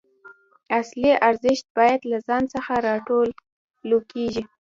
اصلي 0.79 1.11
ارزښت 1.29 1.65
باید 1.77 2.01
له 2.11 2.17
ځان 2.27 2.43
څخه 2.53 2.73
راټوکېږي. 2.85 4.43